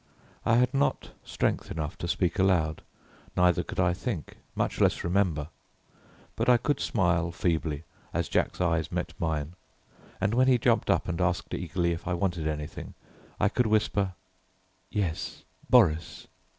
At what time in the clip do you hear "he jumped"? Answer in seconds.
10.47-10.89